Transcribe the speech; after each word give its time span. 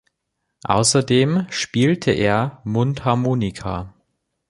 Außerdem 0.63 1.45
spielte 1.51 2.09
er 2.09 2.61
Mundharmonika. 2.63 3.93